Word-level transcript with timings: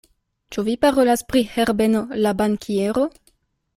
Ĉu 0.55 0.63
vi 0.69 0.73
parolas 0.85 1.23
pri 1.33 1.43
Herbeno 1.57 2.01
la 2.25 2.33
bankiero? 2.41 3.05